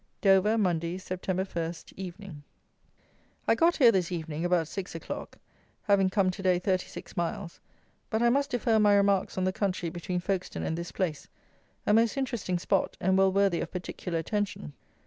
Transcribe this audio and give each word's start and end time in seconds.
Dover, 0.19 0.57
Monday, 0.57 0.97
Sept. 0.97 1.19
1st, 1.31 1.93
Evening. 1.95 2.41
I 3.47 3.53
got 3.53 3.75
here 3.75 3.91
this 3.91 4.11
evening 4.11 4.43
about 4.43 4.67
six 4.67 4.95
o'clock, 4.95 5.37
having 5.83 6.09
come 6.09 6.31
to 6.31 6.41
day 6.41 6.57
thirty 6.57 6.87
six 6.87 7.15
miles; 7.15 7.59
but 8.09 8.23
I 8.23 8.31
must 8.31 8.49
defer 8.49 8.79
my 8.79 8.95
remarks 8.95 9.37
on 9.37 9.43
the 9.43 9.53
country 9.53 9.91
between 9.91 10.19
Folkestone 10.19 10.63
and 10.63 10.75
this 10.75 10.91
place; 10.91 11.27
a 11.85 11.93
most 11.93 12.17
interesting 12.17 12.57
spot, 12.57 12.97
and 12.99 13.15
well 13.15 13.31
worthy 13.31 13.61
of 13.61 13.69
particular 13.71 14.17
attention. 14.17 14.73